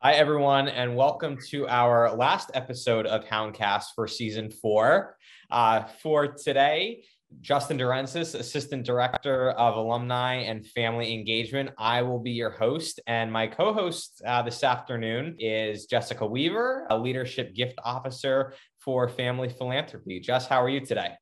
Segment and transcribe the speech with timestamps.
[0.00, 5.16] Hi, everyone, and welcome to our last episode of Houndcast for season four.
[5.50, 7.02] Uh, for today,
[7.40, 11.70] Justin Durensis, Assistant Director of Alumni and Family Engagement.
[11.78, 16.86] I will be your host, and my co host uh, this afternoon is Jessica Weaver,
[16.90, 20.20] a Leadership Gift Officer for Family Philanthropy.
[20.20, 21.14] Jess, how are you today?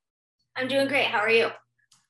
[0.55, 1.07] I'm doing great.
[1.07, 1.49] How are you?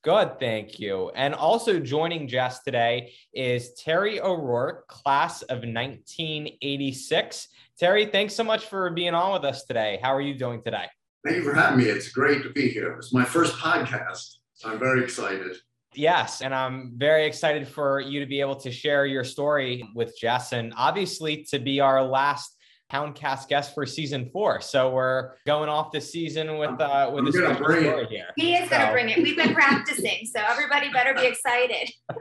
[0.06, 1.10] Good, thank you.
[1.16, 7.48] And also joining Jess today is Terry O'Rourke, class of 1986.
[7.76, 9.98] Terry, thanks so much for being on with us today.
[10.00, 10.84] How are you doing today?
[11.24, 11.86] Thank you for having me.
[11.86, 12.92] It's great to be here.
[12.92, 14.36] It's my first podcast.
[14.54, 15.56] So I'm very excited.
[15.92, 20.16] Yes, and I'm very excited for you to be able to share your story with
[20.16, 22.55] Jess and obviously to be our last
[22.92, 24.60] Houndcast guest for season four.
[24.60, 28.08] So we're going off this season with uh with I'm a special story it.
[28.08, 28.26] here.
[28.36, 29.18] He is going to bring it.
[29.18, 31.90] We've been practicing, so everybody better be excited.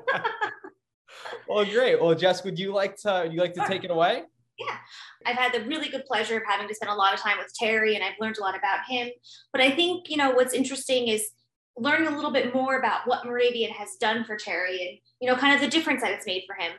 [1.48, 2.02] Well, great.
[2.02, 4.24] Well, Jess, would you like to would you like to take it away?
[4.58, 4.78] Yeah,
[5.26, 7.54] I've had the really good pleasure of having to spend a lot of time with
[7.54, 9.10] Terry, and I've learned a lot about him.
[9.52, 11.30] But I think you know what's interesting is
[11.78, 15.38] learning a little bit more about what Moravian has done for Terry, and you know,
[15.38, 16.72] kind of the difference that it's made for him.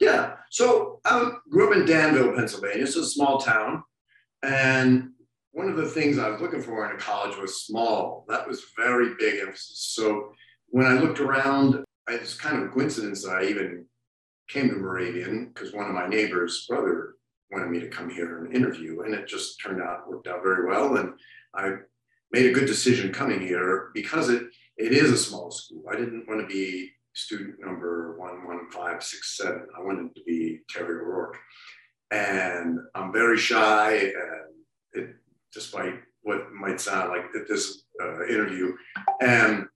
[0.00, 0.34] Yeah.
[0.50, 2.84] So I grew up in Danville, Pennsylvania.
[2.84, 3.82] It's a small town.
[4.42, 5.10] And
[5.52, 8.24] one of the things I was looking for in a college was small.
[8.28, 9.92] That was very big emphasis.
[9.94, 10.32] So
[10.68, 13.86] when I looked around, it's kind of a coincidence that I even
[14.48, 17.14] came to Moravian because one of my neighbors' brother
[17.50, 19.02] wanted me to come here and interview.
[19.02, 20.96] And it just turned out, worked out very well.
[20.96, 21.14] And
[21.54, 21.76] I
[22.32, 24.42] made a good decision coming here because it,
[24.76, 25.84] it is a small school.
[25.90, 29.66] I didn't want to be student number one, one, five, six, seven.
[29.76, 31.38] I wanted to be Terry O'Rourke.
[32.10, 34.54] And I'm very shy, and
[34.92, 35.16] it,
[35.52, 38.72] despite what might sound like at this uh, interview,
[39.20, 39.66] and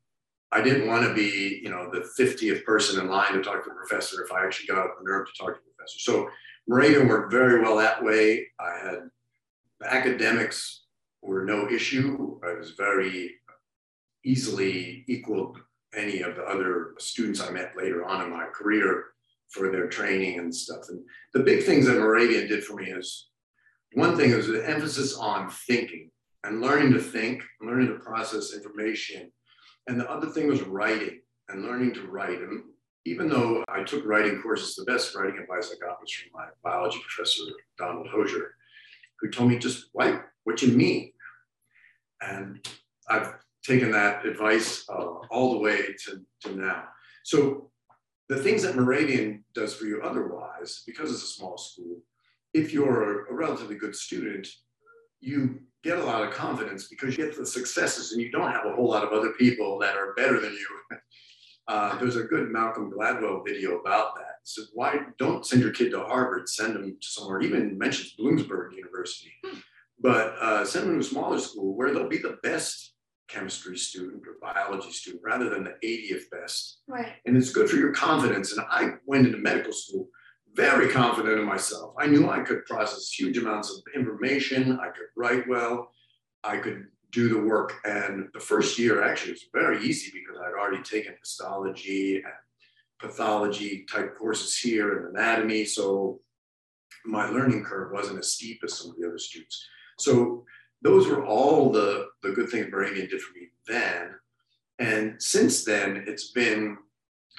[0.50, 3.70] I didn't want to be, you know, the 50th person in line to talk to
[3.70, 5.98] a professor if I actually got up the nerve to talk to a professor.
[5.98, 6.28] So
[6.66, 8.46] Moravian worked very well that way.
[8.58, 8.98] I had
[9.80, 10.84] the academics
[11.22, 12.40] were no issue.
[12.44, 13.34] I was very
[14.24, 15.56] easily equal
[15.96, 19.06] any of the other students I met later on in my career
[19.50, 20.82] for their training and stuff.
[20.88, 23.30] And the big things that Moravian did for me is
[23.94, 26.10] one thing is the emphasis on thinking
[26.44, 29.32] and learning to think, learning to process information.
[29.86, 32.40] And the other thing was writing and learning to write.
[32.40, 32.64] And
[33.06, 36.48] even though I took writing courses, the best writing advice I got was from my
[36.62, 37.42] biology professor,
[37.78, 38.54] Donald Hosier,
[39.20, 41.12] who told me just write what you mean.
[42.20, 42.66] And
[43.08, 43.34] I've
[43.68, 46.84] taken that advice uh, all the way to, to now.
[47.22, 47.70] So
[48.28, 51.98] the things that Moravian does for you otherwise, because it's a small school,
[52.54, 54.48] if you're a relatively good student,
[55.20, 58.66] you get a lot of confidence because you get the successes and you don't have
[58.66, 60.96] a whole lot of other people that are better than you.
[61.68, 64.36] Uh, there's a good Malcolm Gladwell video about that.
[64.42, 66.48] So why don't send your kid to Harvard?
[66.48, 67.42] Send them to somewhere.
[67.42, 69.30] Even mentions Bloomsburg University,
[70.00, 72.94] but uh, send them to a smaller school where they'll be the best
[73.28, 76.78] chemistry student or biology student rather than the 80th best.
[76.88, 77.12] Right.
[77.26, 78.52] And it's good for your confidence.
[78.52, 80.08] And I went into medical school
[80.54, 81.94] very confident in myself.
[81.98, 84.78] I knew I could process huge amounts of information.
[84.80, 85.92] I could write well.
[86.42, 87.74] I could do the work.
[87.84, 92.24] And the first year actually was very easy because I'd already taken histology and
[93.00, 95.64] pathology type courses here and anatomy.
[95.64, 96.20] So
[97.04, 99.64] my learning curve wasn't as steep as some of the other students.
[99.98, 100.44] So
[100.82, 104.14] those were all the, the good things Moravian did for me then.
[104.78, 106.78] And since then, it's been,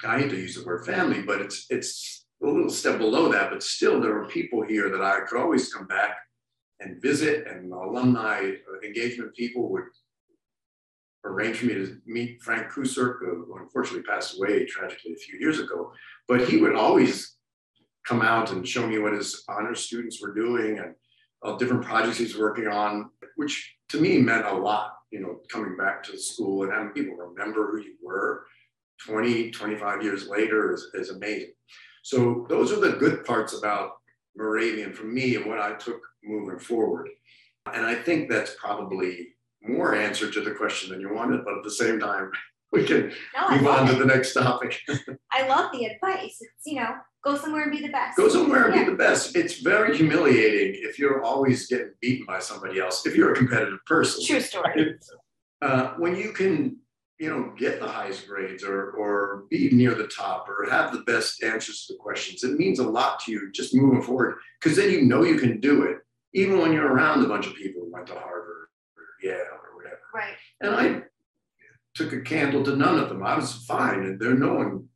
[0.04, 3.50] I hate to use the word family, but it's it's a little step below that,
[3.50, 6.16] but still there are people here that I could always come back
[6.80, 9.84] and visit, and alumni uh, engagement people would
[11.24, 15.58] arrange for me to meet Frank Kuserk, who unfortunately passed away tragically a few years
[15.58, 15.92] ago.
[16.26, 17.36] But he would always
[18.06, 20.94] come out and show me what his honor students were doing and
[21.42, 25.76] uh, different projects he's working on, which to me meant a lot, you know, coming
[25.76, 28.44] back to the school and having people remember who you were
[29.06, 31.52] 20, 25 years later is, is amazing.
[32.02, 33.92] So those are the good parts about
[34.36, 37.08] Moravian for me and what I took moving forward.
[37.72, 39.28] And I think that's probably
[39.62, 42.30] more answer to the question than you wanted, but at the same time,
[42.72, 44.78] we can No, move on love to the next topic.
[45.32, 46.38] I love the advice.
[46.40, 48.16] It's you know, go somewhere and be the best.
[48.16, 48.84] Go somewhere and Yeah.
[48.84, 49.36] be the best.
[49.36, 53.84] It's very humiliating if you're always getting beaten by somebody else, if you're a competitive
[53.86, 54.24] person.
[54.24, 54.98] True story.
[55.62, 56.74] Uh, when you can,
[57.18, 61.00] you know, get the highest grades or, or be near the top or have the
[61.00, 64.74] best answers to the questions, it means a lot to you just moving forward because
[64.78, 65.98] then you know you can do it,
[66.32, 69.76] even when you're around a bunch of people who went to Harvard or Yale or
[69.76, 70.00] whatever.
[70.14, 70.34] Right.
[70.62, 71.02] And I
[71.94, 73.22] took a candle to none of them.
[73.22, 74.88] I was fine, and there no one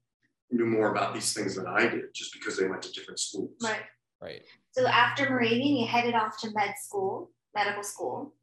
[0.54, 3.50] knew more about these things than I did, just because they went to different schools.
[3.62, 3.82] Right.
[4.22, 4.42] Right.
[4.72, 8.34] So after Moravian, you headed off to med school, medical school.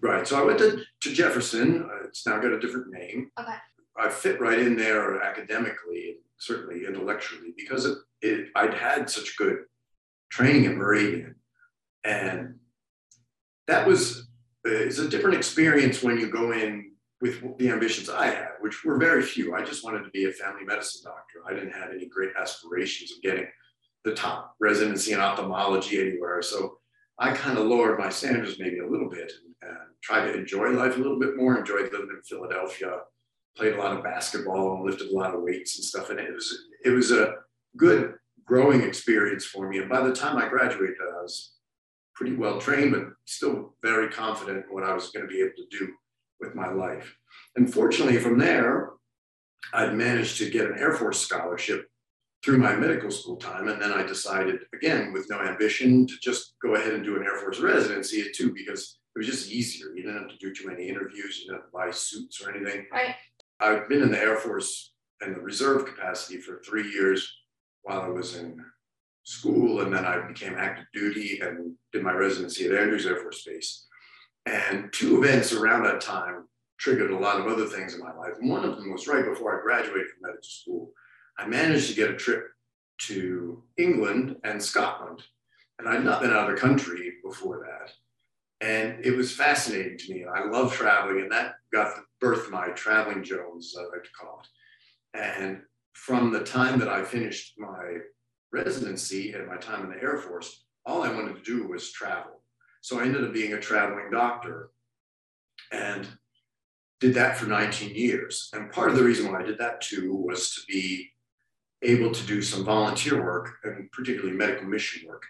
[0.00, 0.26] Right.
[0.26, 1.88] So I went to, to Jefferson.
[1.90, 3.30] Uh, It's now got a different name.
[3.38, 3.54] Okay.
[3.96, 9.58] I fit right in there academically, certainly intellectually, because it, it, I'd had such good
[10.30, 11.36] training at Moravian.
[12.04, 12.58] And
[13.68, 14.28] that was
[14.64, 16.91] it's a different experience when you go in
[17.22, 19.54] with the ambitions I had, which were very few.
[19.54, 21.38] I just wanted to be a family medicine doctor.
[21.48, 23.46] I didn't have any great aspirations of getting
[24.04, 26.42] the top residency in ophthalmology anywhere.
[26.42, 26.78] So
[27.20, 29.30] I kind of lowered my standards maybe a little bit
[29.62, 31.56] and, and tried to enjoy life a little bit more.
[31.56, 33.02] Enjoyed living in Philadelphia,
[33.56, 36.10] played a lot of basketball and lifted a lot of weights and stuff.
[36.10, 37.36] And it was it was a
[37.76, 38.14] good
[38.44, 39.78] growing experience for me.
[39.78, 41.52] And by the time I graduated, I was
[42.16, 45.52] pretty well trained, but still very confident in what I was going to be able
[45.58, 45.92] to do
[46.42, 47.16] with my life.
[47.56, 48.90] And fortunately, from there,
[49.72, 51.88] I'd managed to get an Air Force scholarship
[52.44, 53.68] through my medical school time.
[53.68, 57.22] And then I decided, again, with no ambition, to just go ahead and do an
[57.22, 59.94] Air Force residency too, because it was just easier.
[59.94, 62.50] You didn't have to do too many interviews, you didn't have to buy suits or
[62.50, 62.86] anything.
[62.92, 63.14] Right.
[63.60, 64.92] I've been in the Air Force
[65.24, 67.32] in the reserve capacity for three years
[67.82, 68.58] while I was in
[69.22, 69.82] school.
[69.82, 73.86] And then I became active duty and did my residency at Andrews Air Force Base.
[74.46, 76.48] And two events around that time
[76.78, 78.34] triggered a lot of other things in my life.
[78.40, 80.92] And one of them was right before I graduated from medical school.
[81.38, 82.48] I managed to get a trip
[83.02, 85.22] to England and Scotland.
[85.78, 87.92] And I'd not been out of the country before that.
[88.66, 90.24] And it was fascinating to me.
[90.24, 94.10] I love traveling, and that got the birth my traveling Jones, as I like to
[94.18, 95.18] call it.
[95.18, 95.62] And
[95.94, 97.98] from the time that I finished my
[98.52, 102.41] residency and my time in the Air Force, all I wanted to do was travel.
[102.82, 104.70] So I ended up being a traveling doctor
[105.70, 106.06] and
[107.00, 108.50] did that for 19 years.
[108.52, 111.10] And part of the reason why I did that too was to be
[111.82, 115.22] able to do some volunteer work and particularly medical mission work.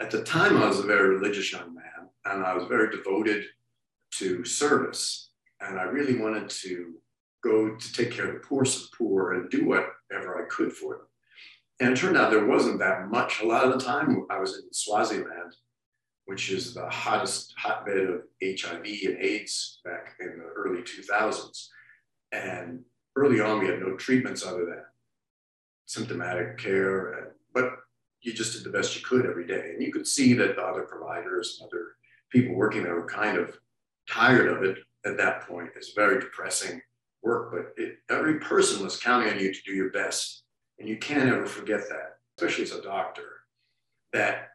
[0.00, 3.44] At the time, I was a very religious young man and I was very devoted
[4.12, 5.30] to service.
[5.60, 6.94] And I really wanted to
[7.44, 10.72] go to take care of the poorest of the poor and do whatever I could
[10.72, 11.06] for them.
[11.80, 13.40] And it turned out there wasn't that much.
[13.40, 15.54] A lot of the time I was in Swaziland,
[16.28, 21.68] which is the hottest hotbed of HIV and AIDS back in the early 2000s.
[22.32, 22.84] And
[23.16, 24.82] early on, we had no treatments other than
[25.86, 27.70] symptomatic care, and, but
[28.20, 29.70] you just did the best you could every day.
[29.72, 31.92] And you could see that the other providers and other
[32.30, 33.56] people working there were kind of
[34.06, 34.76] tired of it
[35.06, 35.70] at that point.
[35.76, 36.78] It's very depressing
[37.22, 40.42] work, but it, every person was counting on you to do your best.
[40.78, 43.44] And you can't ever forget that, especially as a doctor,
[44.12, 44.48] that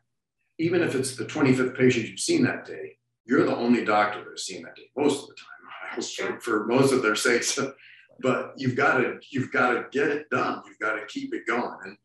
[0.64, 2.96] even if it's the 25th patient you've seen that day,
[3.26, 6.02] you're the only doctor that's seen that day most of the time.
[6.02, 7.60] For, for most of their sakes.
[8.22, 10.62] but you've got to you've got to get it done.
[10.66, 11.78] You've got to keep it going.
[11.84, 11.98] And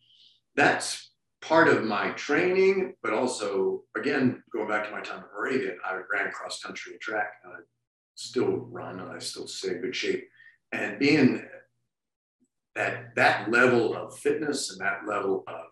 [0.56, 5.78] that's part of my training, but also again, going back to my time at Moravian,
[5.84, 7.30] I ran cross country and track.
[7.44, 7.56] And I
[8.16, 10.28] still run and I still stay in good shape.
[10.72, 11.46] And being
[12.74, 15.66] that that level of fitness and that level of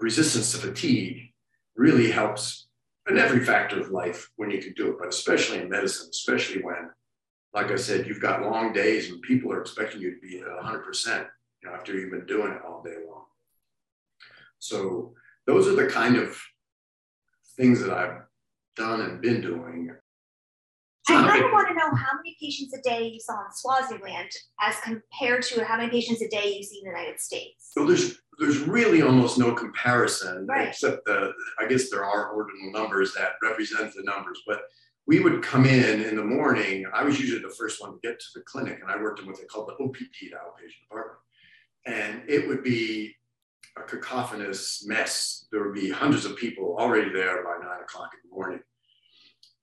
[0.00, 1.33] resistance to fatigue
[1.76, 2.68] really helps
[3.08, 6.62] in every factor of life when you can do it, but especially in medicine, especially
[6.62, 6.90] when,
[7.52, 10.46] like I said, you've got long days and people are expecting you to be at
[10.46, 11.26] 100%,
[11.62, 13.24] you know, after you've been doing it all day long.
[14.58, 15.14] So
[15.46, 16.40] those are the kind of
[17.56, 18.22] things that I've
[18.76, 19.94] done and been doing
[21.08, 24.30] I kind of want to know how many patients a day you saw in Swaziland
[24.60, 27.70] as compared to how many patients a day you see in the United States.
[27.72, 30.68] So there's there's really almost no comparison, right.
[30.68, 34.40] except the I guess there are ordinal numbers that represent the numbers.
[34.46, 34.62] But
[35.06, 36.86] we would come in in the morning.
[36.94, 39.26] I was usually the first one to get to the clinic, and I worked in
[39.26, 41.18] what they called the OPD, the outpatient department,
[41.84, 43.14] and it would be
[43.76, 45.46] a cacophonous mess.
[45.52, 48.60] There would be hundreds of people already there by nine o'clock in the morning,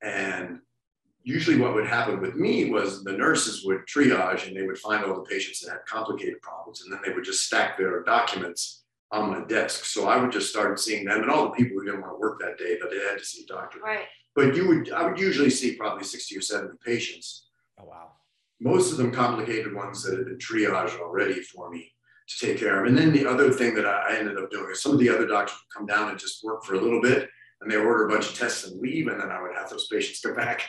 [0.03, 0.59] and
[1.23, 5.03] usually what would happen with me was the nurses would triage and they would find
[5.05, 8.83] all the patients that had complicated problems and then they would just stack their documents
[9.11, 9.85] on my desk.
[9.85, 12.19] So I would just start seeing them and all the people who didn't want to
[12.19, 13.79] work that day, but they had to see a doctor.
[13.79, 14.05] Right.
[14.35, 17.47] But you would, I would usually see probably 60 or 70 patients.
[17.79, 18.11] Oh, wow.
[18.59, 21.91] Most of them complicated ones that had been triaged already for me
[22.27, 22.87] to take care of.
[22.87, 25.27] And then the other thing that I ended up doing is some of the other
[25.27, 28.09] doctors would come down and just work for a little bit and they order a
[28.09, 29.07] bunch of tests and leave.
[29.07, 30.61] And then I would have those patients come back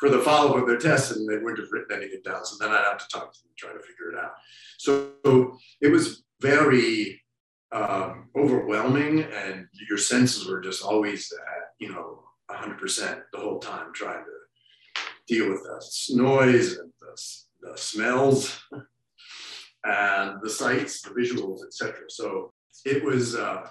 [0.00, 2.44] for the follow-up of their tests and they wouldn't have written anything down.
[2.44, 4.32] So then I'd have to talk to them and try to figure it out.
[4.78, 7.22] So it was very
[7.70, 13.92] um, overwhelming and your senses were just always at, you know, 100% the whole time
[13.94, 18.58] trying to deal with the noise and the, the smells
[19.84, 21.98] and the sights, the visuals, etc.
[22.08, 22.52] So
[22.86, 23.68] it was, uh,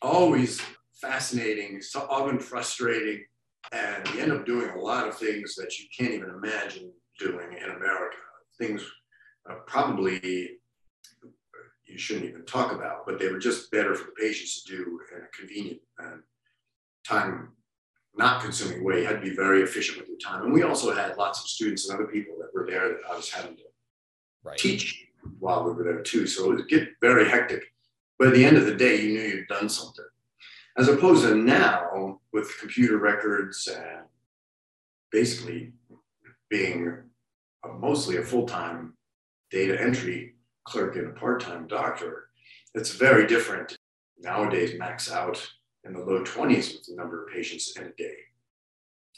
[0.00, 0.60] always
[1.00, 3.24] fascinating, so often frustrating,
[3.72, 7.52] and we end up doing a lot of things that you can't even imagine doing
[7.52, 8.16] in America.
[8.58, 8.82] Things
[9.48, 10.58] uh, probably
[11.86, 15.00] you shouldn't even talk about, but they were just better for the patients to do
[15.14, 16.22] in a convenient and
[17.06, 17.50] time
[18.16, 19.00] not consuming way.
[19.00, 20.44] You had to be very efficient with your time.
[20.44, 23.16] And we also had lots of students and other people that were there that I
[23.16, 23.62] was having to
[24.44, 24.58] right.
[24.58, 25.06] teach
[25.38, 26.26] while we were there too.
[26.26, 27.62] So it would get very hectic.
[28.18, 30.04] But at the end of the day, you knew you'd done something.
[30.78, 34.04] As opposed to now with computer records and
[35.10, 35.72] basically
[36.48, 37.02] being
[37.64, 38.94] a, mostly a full-time
[39.50, 42.28] data entry clerk and a part-time doctor,
[42.74, 43.76] it's very different.
[44.20, 45.44] Nowadays, max out
[45.84, 48.16] in the low 20s with the number of patients in a day.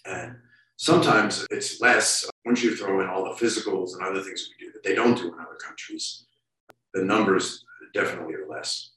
[0.07, 0.37] And
[0.79, 4.73] sometimes it's less once you throw in all the physicals and other things we do
[4.73, 6.25] that they don't do in other countries.
[6.95, 8.93] The numbers definitely are less.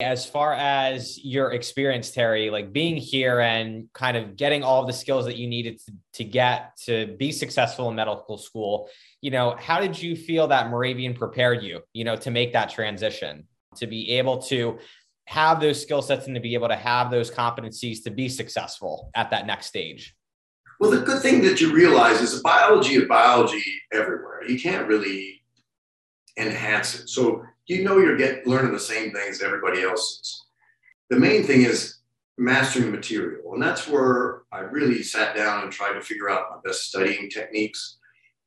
[0.00, 4.86] As far as your experience, Terry, like being here and kind of getting all of
[4.86, 8.88] the skills that you needed to, to get to be successful in medical school,
[9.20, 12.70] you know, how did you feel that Moravian prepared you, you know, to make that
[12.70, 14.78] transition, to be able to
[15.24, 19.10] have those skill sets and to be able to have those competencies to be successful
[19.16, 20.14] at that next stage?
[20.78, 24.48] Well, the good thing that you realize is biology of biology everywhere.
[24.48, 25.42] You can't really
[26.36, 27.08] enhance it.
[27.08, 30.44] So you know you're getting learning the same things everybody else is.
[31.10, 31.98] The main thing is
[32.38, 33.52] mastering material.
[33.52, 37.28] And that's where I really sat down and tried to figure out my best studying
[37.28, 37.98] techniques.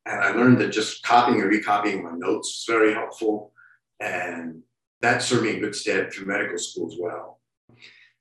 [0.06, 3.52] And I learned that just copying and recopying my notes was very helpful.
[4.00, 4.64] And
[5.02, 7.40] that served me in good stead through medical school as well.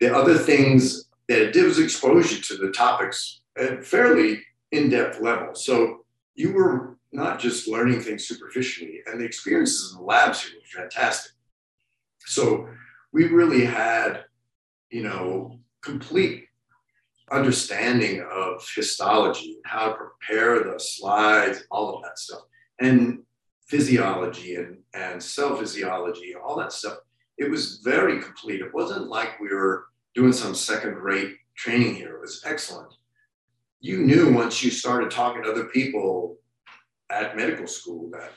[0.01, 4.43] The other things that it did was exposure to the topics at fairly
[4.73, 5.55] in-depth level.
[5.55, 6.05] So
[6.35, 10.83] you were not just learning things superficially, and the experiences in the labs here were
[10.83, 11.33] fantastic.
[12.27, 12.69] So
[13.13, 14.25] we really had,
[14.91, 16.45] you know, complete
[17.33, 22.41] understanding of histology, and how to prepare the slides, all of that stuff.
[22.81, 23.21] And
[23.69, 26.99] physiology and, and cell physiology, all that stuff.
[27.39, 28.61] It was very complete.
[28.61, 32.17] It wasn't like we were doing some second rate training here.
[32.17, 32.93] It was excellent.
[33.81, 36.37] You knew once you started talking to other people
[37.11, 38.31] at medical school that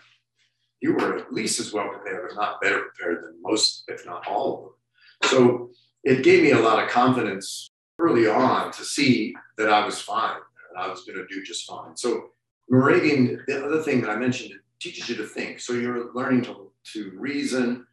[0.82, 4.28] you were at least as well prepared, if not better prepared than most, if not
[4.28, 5.32] all of them.
[5.32, 5.70] So
[6.04, 10.40] it gave me a lot of confidence early on to see that I was fine
[10.70, 11.96] and I was going to do just fine.
[11.96, 12.32] So
[12.70, 15.60] Moravian, the other thing that I mentioned teaches you to think.
[15.60, 17.86] So you're learning to, to reason,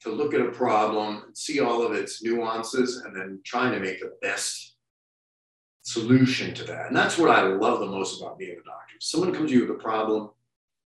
[0.00, 4.00] to look at a problem, see all of its nuances, and then trying to make
[4.00, 4.67] the best
[5.88, 6.88] solution to that.
[6.88, 8.94] And that's what I love the most about being a doctor.
[9.00, 10.30] Someone comes to you with a problem,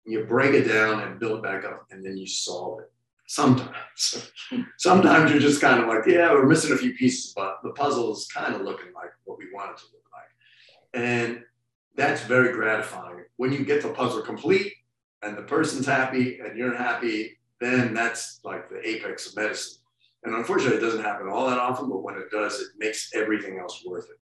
[0.06, 2.92] you break it down and build it back up, and then you solve it.
[3.28, 4.32] Sometimes.
[4.78, 8.12] Sometimes you're just kind of like, yeah, we're missing a few pieces, but the puzzle
[8.12, 11.06] is kind of looking like what we want it to look like.
[11.06, 11.42] And
[11.96, 13.24] that's very gratifying.
[13.38, 14.74] When you get the puzzle complete
[15.22, 19.78] and the person's happy and you're happy, then that's like the apex of medicine.
[20.24, 23.60] And unfortunately, it doesn't happen all that often, but when it does, it makes everything
[23.60, 24.21] else worth it.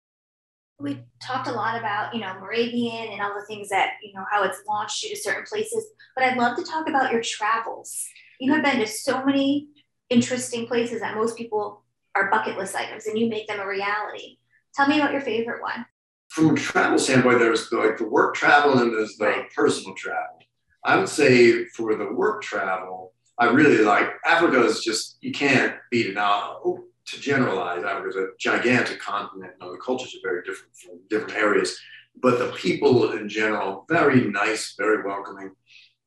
[0.79, 4.25] We talked a lot about, you know, Moravian and all the things that, you know,
[4.31, 5.87] how it's launched you to certain places.
[6.15, 8.05] But I'd love to talk about your travels.
[8.39, 9.69] You have been to so many
[10.11, 11.83] interesting places that most people
[12.15, 14.39] are bucket list items and you make them a reality.
[14.75, 15.87] Tell me about your favorite one.
[16.29, 19.51] From a travel standpoint, there's the, like the work travel and there's the right.
[19.55, 20.39] personal travel.
[20.85, 25.77] I would say for the work travel, I really like Africa is just you can't
[25.91, 26.61] beat it now.
[26.65, 29.53] Oh, To generalize, Africa is a gigantic continent.
[29.61, 31.79] and the cultures are very different from different areas,
[32.21, 35.53] but the people in general very nice, very welcoming,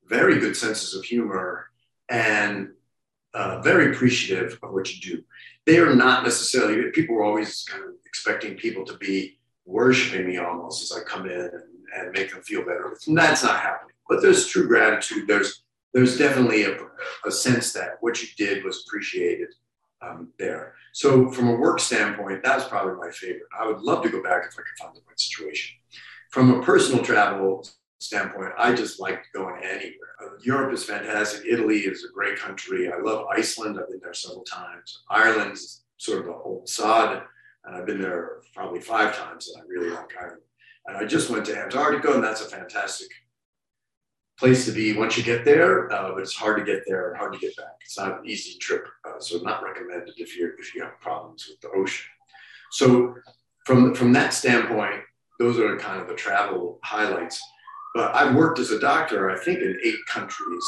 [0.06, 1.68] very good senses of humor,
[2.10, 2.70] and
[3.34, 5.24] uh, very appreciative of what you do.
[5.66, 10.38] They are not necessarily people are always kind of expecting people to be worshiping me
[10.38, 11.64] almost as I come in and,
[11.96, 12.98] and make them feel better.
[13.08, 15.28] And that's not happening but there's true gratitude.
[15.28, 15.64] There's
[15.94, 16.78] there's definitely a,
[17.26, 19.48] a sense that what you did was appreciated
[20.02, 20.74] um, there.
[20.94, 23.44] So from a work standpoint, that's probably my favorite.
[23.58, 25.78] I would love to go back if I could find the right situation.
[26.32, 27.68] From a personal travel
[28.00, 30.16] standpoint, I just like going anywhere.
[30.24, 31.46] Uh, Europe is fantastic.
[31.46, 32.92] Italy is a great country.
[32.92, 33.78] I love Iceland.
[33.80, 35.04] I've been there several times.
[35.10, 37.24] Ireland's sort of a old sod,
[37.66, 40.42] and I've been there probably five times, and I really like Ireland.
[40.88, 43.10] And I just went to Antarctica, and that's a fantastic
[44.40, 47.18] place to be once you get there, uh, but it's hard to get there and
[47.18, 47.76] hard to get back.
[47.82, 51.48] It's not an easy trip, uh, so not recommended if you if you have problems
[51.48, 52.10] with the ocean.
[52.72, 53.16] So
[53.66, 55.02] from from that standpoint,
[55.40, 57.42] those are kind of the travel highlights.
[57.96, 60.68] But I've worked as a doctor, I think, in eight countries,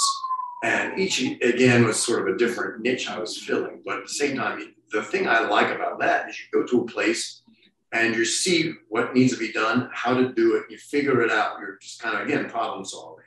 [0.64, 3.82] And each, again, was sort of a different niche I was filling.
[3.86, 6.82] But at the same time, the thing I like about that is you go to
[6.82, 7.42] a place
[7.94, 11.32] and you see what needs to be done, how to do it, you figure it
[11.32, 11.60] out.
[11.60, 13.26] You're just kind of, again, problem solving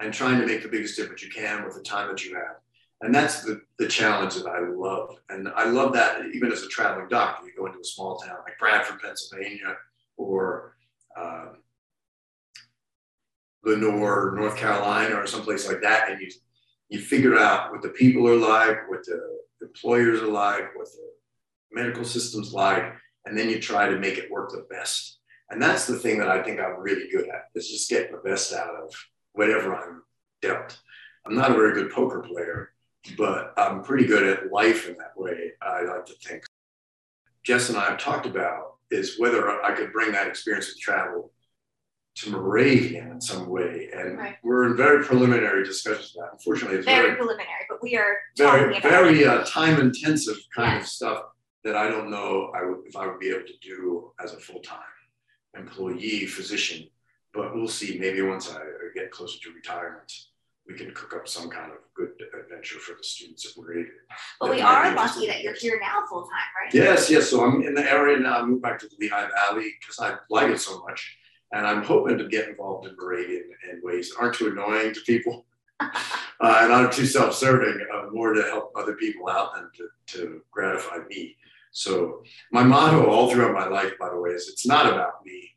[0.00, 2.56] and trying to make the biggest difference you can with the time that you have.
[3.02, 5.16] And that's the, the challenge that I love.
[5.28, 8.38] And I love that even as a traveling doctor, you go into a small town
[8.44, 9.76] like Bradford, Pennsylvania,
[10.16, 10.76] or
[11.16, 11.46] uh,
[13.64, 16.30] Lenoir, North Carolina, or someplace like that, and you
[16.88, 19.20] you figure out what the people are like, what the
[19.60, 21.10] employers are like, what the
[21.72, 25.18] medical system's like, and then you try to make it work the best.
[25.50, 28.18] And that's the thing that I think I'm really good at is just getting the
[28.18, 28.94] best out of
[29.36, 30.02] whatever I'm
[30.42, 30.78] dealt.
[31.24, 32.72] I'm not a very good poker player,
[33.16, 36.44] but I'm pretty good at life in that way, I like to think.
[37.44, 41.32] Jess and I have talked about is whether I could bring that experience of travel
[42.16, 43.90] to Moravian in some way.
[43.94, 44.36] And right.
[44.42, 46.32] we're in very preliminary discussions of that.
[46.32, 50.84] Unfortunately, it's very, very preliminary, but we are very, very uh, time intensive kind yes.
[50.84, 51.22] of stuff
[51.64, 54.38] that I don't know I would, if I would be able to do as a
[54.38, 54.78] full time
[55.56, 56.88] employee physician.
[57.36, 57.98] But we'll see.
[57.98, 58.60] Maybe once I
[58.94, 60.12] get closer to retirement,
[60.66, 63.90] we can cook up some kind of good adventure for the students at Moravian.
[64.40, 66.74] But we are lucky that you're here now full time, right?
[66.74, 67.30] Yes, yes.
[67.30, 68.40] So I'm in the area now.
[68.40, 71.18] I moved back to the Lehigh Valley because I like it so much.
[71.52, 75.00] And I'm hoping to get involved in Moravian in ways that aren't too annoying to
[75.02, 75.46] people
[75.80, 75.90] uh,
[76.40, 80.42] and aren't too self serving, uh, more to help other people out than to, to
[80.50, 81.36] gratify me.
[81.70, 85.55] So, my motto all throughout my life, by the way, is it's not about me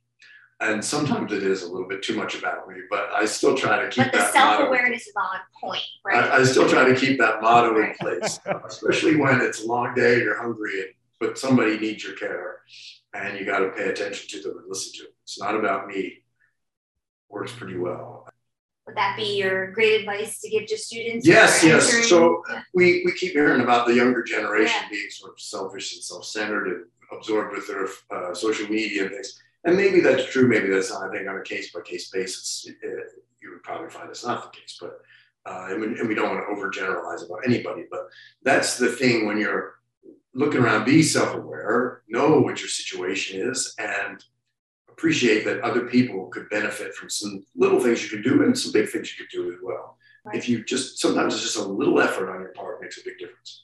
[0.61, 3.81] and sometimes it is a little bit too much about me, but I still try
[3.81, 4.03] to keep.
[4.05, 6.25] But the self awareness is on point, right?
[6.25, 7.91] I, I, still try to keep that motto right.
[7.91, 10.89] in place, especially when it's a long day and you're hungry, and,
[11.19, 12.59] but somebody needs your care,
[13.13, 15.13] and you got to pay attention to them and listen to them.
[15.23, 16.23] It's not about me.
[17.29, 18.27] Works pretty well.
[18.85, 21.25] Would that be your great advice to give to students?
[21.25, 22.09] Yes, yes.
[22.09, 22.63] So yeah.
[22.73, 24.89] we, we keep hearing about the younger generation yeah.
[24.89, 29.39] being sort of selfish and self-centered and absorbed with their uh, social media and things
[29.65, 31.04] and maybe that's true, maybe that's not.
[31.04, 32.78] I think on a case by case basis, it,
[33.41, 34.78] you would probably find it's not the case.
[34.80, 35.00] But
[35.45, 37.86] uh, and, we, and we don't want to overgeneralize about anybody.
[37.89, 38.08] But
[38.43, 39.76] that's the thing when you're
[40.34, 44.24] looking around, be self aware, know what your situation is, and
[44.89, 48.72] appreciate that other people could benefit from some little things you could do and some
[48.72, 49.98] big things you could do as well.
[50.26, 50.36] Right.
[50.36, 53.17] If you just sometimes it's just a little effort on your part makes a big
[53.17, 53.63] difference.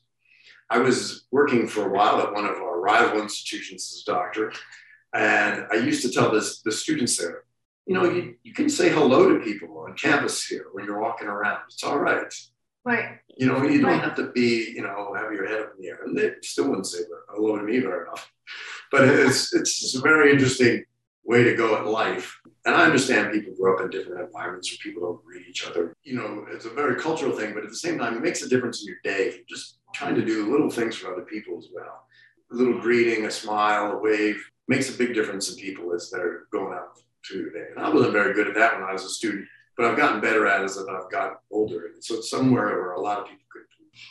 [0.69, 4.51] I was working for a while at one of our rival institutions as a doctor,
[5.15, 7.43] and I used to tell this, the students there,
[7.85, 11.27] you know, you, you can say hello to people on campus here when you're walking
[11.27, 11.59] around.
[11.69, 12.33] It's all right.
[12.83, 13.19] Right.
[13.37, 14.03] You know, you don't right.
[14.03, 15.99] have to be, you know, have your head up in the air.
[16.03, 16.99] And they still wouldn't say
[17.29, 18.29] hello to me very often.
[18.91, 20.83] But it's it's a very interesting
[21.23, 22.39] way to go at life.
[22.65, 25.95] And I understand people grow up in different environments where people don't greet each other.
[26.03, 28.49] You know, it's a very cultural thing, but at the same time, it makes a
[28.49, 29.41] difference in your day.
[29.49, 32.05] Just trying to do little things for other people as well.
[32.51, 36.43] A little greeting, a smile, a wave, makes a big difference in people as they're
[36.51, 37.65] going out through the day.
[37.75, 39.47] And I wasn't very good at that when I was a student,
[39.77, 41.87] but I've gotten better at it as I've gotten older.
[41.93, 43.61] And so it's somewhere where a lot of people could.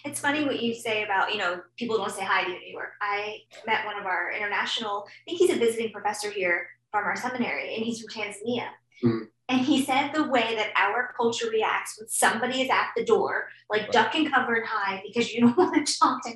[0.05, 2.63] It's funny what you say about, you know, people don't say hi to you in
[2.63, 2.93] New York.
[3.01, 7.17] I met one of our international, I think he's a visiting professor here from our
[7.17, 8.69] seminary, and he's from Tanzania.
[9.05, 9.25] Mm-hmm.
[9.51, 13.49] And he said the way that our culture reacts when somebody is at the door,
[13.69, 16.33] like duck and cover and hide because you don't want to talk to.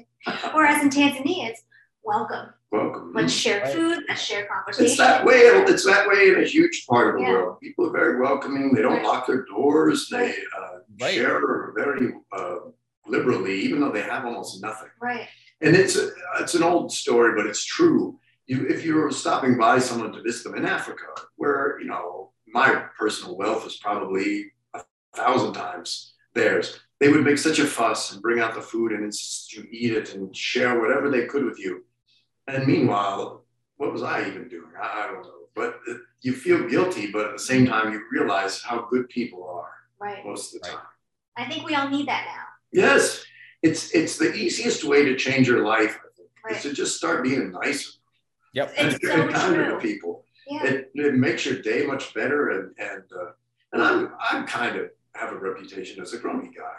[0.53, 1.63] Whereas in Tanzania, it's
[2.09, 2.49] welcome.
[2.73, 3.13] Welcome.
[3.15, 3.73] Let's share right.
[3.73, 4.05] food.
[4.09, 4.87] Let's share conversation.
[4.87, 5.37] It's that way.
[5.37, 7.33] It's that way in a huge part of the yeah.
[7.33, 7.61] world.
[7.61, 8.75] People are very welcoming.
[8.75, 9.05] They don't right.
[9.05, 10.09] lock their doors.
[10.11, 11.15] They uh, right.
[11.15, 12.57] share very uh,
[13.07, 14.89] liberally, even though they have almost nothing.
[15.01, 15.29] Right.
[15.61, 18.19] And it's a, it's an old story, but it's true.
[18.47, 21.05] You, if you're stopping by someone to visit them in Africa,
[21.37, 24.81] where you know my personal wealth is probably a
[25.15, 29.05] thousand times theirs, they would make such a fuss and bring out the food and
[29.05, 31.85] insist you eat it and share whatever they could with you
[32.49, 33.45] and meanwhile,
[33.77, 34.71] what was I even doing?
[34.81, 35.33] I, I don't know.
[35.55, 39.49] But it, you feel guilty, but at the same time, you realize how good people
[39.49, 40.25] are right.
[40.25, 40.77] most of the right.
[40.77, 40.87] time.
[41.37, 42.45] I think we all need that now.
[42.73, 43.25] Yes,
[43.63, 45.99] it's it's the easiest way to change your life.
[45.99, 46.57] I think right.
[46.57, 47.91] is to just start being nicer.
[48.55, 50.25] Yep, it's and, so and kinder to people.
[50.47, 50.65] Yeah.
[50.65, 53.31] It, it makes your day much better, and and uh,
[53.73, 56.77] and I'm I'm kind of have a reputation as a grumpy guy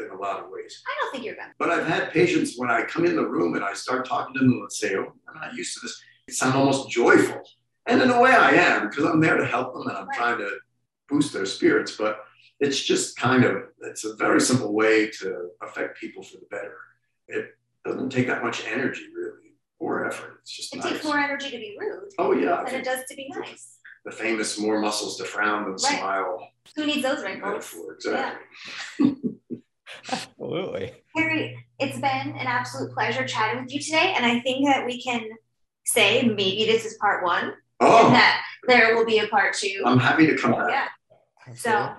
[0.00, 0.82] in a lot of ways.
[0.86, 1.52] I don't think you're grumpy.
[1.58, 4.40] But I've had patients when I come in the room and I start talking to
[4.40, 6.00] them and say, oh, I'm not used to this.
[6.28, 7.42] It sounds almost joyful.
[7.86, 10.16] And in a way I am because I'm there to help them and I'm right.
[10.16, 10.50] trying to
[11.08, 11.96] boost their spirits.
[11.96, 12.20] But
[12.60, 16.76] it's just kind of, it's a very simple way to affect people for the better.
[17.28, 17.50] It
[17.84, 20.38] doesn't take that much energy really or effort.
[20.42, 20.92] It's just It nice.
[20.92, 22.12] takes more energy to be rude.
[22.18, 22.62] Oh yeah.
[22.64, 23.78] Than it does to be nice.
[24.04, 25.80] The famous more muscles to frown than right.
[25.80, 27.52] smile who needs those wrinkles?
[27.52, 28.46] Metaphor, exactly.
[29.00, 29.10] Yeah.
[30.12, 30.92] Absolutely.
[31.16, 34.14] Terry, it's been an absolute pleasure chatting with you today.
[34.16, 35.22] And I think that we can
[35.84, 39.82] say maybe this is part one Oh, and that there will be a part two.
[39.84, 40.90] I'm happy to come back.
[41.48, 41.54] yeah.
[41.54, 41.96] So-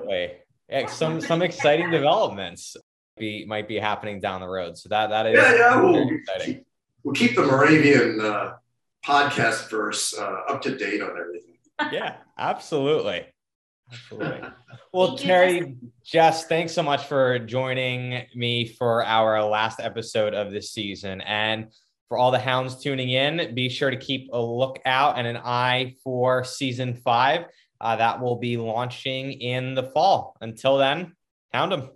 [0.69, 2.75] Yeah, some some exciting developments
[3.17, 4.77] be might be happening down the road.
[4.77, 6.45] So that that is Yeah, yeah, we'll exciting.
[6.55, 6.67] keep,
[7.03, 8.53] we'll keep the Moravian uh,
[9.05, 11.52] podcast verse uh, up to date on everything.
[11.91, 13.25] Yeah, absolutely.
[13.91, 14.41] Absolutely.
[14.95, 20.71] Well, Terry, Jess, thanks so much for joining me for our last episode of this
[20.71, 21.19] season.
[21.21, 21.73] And
[22.07, 25.95] for all the hounds tuning in, be sure to keep a lookout and an eye
[26.03, 27.45] for season five.
[27.81, 30.37] Uh, that will be launching in the fall.
[30.41, 31.13] Until then,
[31.51, 31.89] hound them.